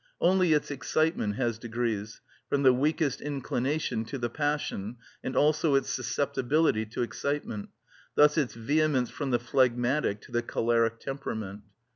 [0.19, 5.91] Only its excitement has degrees, from the weakest inclination to the passion, and also its
[5.91, 7.69] susceptibility to excitement,
[8.15, 11.61] thus its vehemence from the phlegmatic to the choleric temperament.